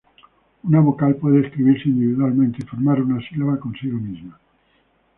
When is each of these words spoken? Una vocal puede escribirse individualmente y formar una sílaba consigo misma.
Una 0.63 0.79
vocal 0.79 1.13
puede 1.17 1.45
escribirse 1.45 1.87
individualmente 1.87 2.63
y 2.63 2.65
formar 2.65 2.99
una 3.03 3.19
sílaba 3.29 3.59
consigo 3.59 3.99
misma. 3.99 4.39